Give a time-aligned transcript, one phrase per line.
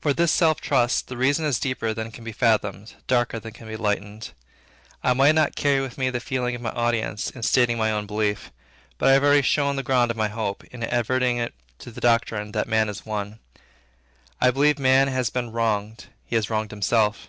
[0.00, 3.66] For this self trust, the reason is deeper than can be fathomed, darker than can
[3.66, 4.30] be enlightened.
[5.02, 8.06] I might not carry with me the feeling of my audience in stating my own
[8.06, 8.52] belief.
[8.98, 11.48] But I have already shown the ground of my hope, in adverting
[11.80, 13.40] to the doctrine that man is one.
[14.40, 17.26] I believe man has been wronged; he has wronged himself.